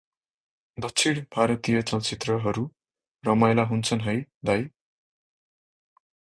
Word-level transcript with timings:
दक्षिण 0.77 1.19
भारतिय 1.35 1.81
चलचित्र 1.81 2.37
हरु 2.47 2.67
रमाइला 3.23 3.63
हुन्छन 3.63 4.01
है 4.01 4.17
दाइ? 4.45 4.67